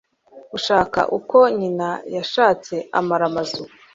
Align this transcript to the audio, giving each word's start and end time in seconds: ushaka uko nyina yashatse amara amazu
ushaka 0.57 0.99
uko 1.17 1.37
nyina 1.59 1.89
yashatse 2.15 2.75
amara 2.99 3.23
amazu 3.29 3.63